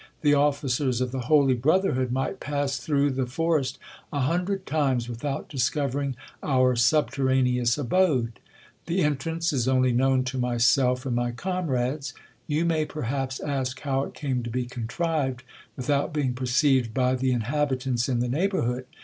[0.21, 3.77] The officers of the holy brotherhood might pass through the forest
[4.11, 8.39] a hundred times without discovering our subterraneous abode.
[8.87, 12.15] The entrance is only known to myself and my comrades.
[12.47, 15.43] You may perhaps ask how it came to be contrived,
[15.77, 18.85] without being perceived by the inhabitants in the neigh bourhood.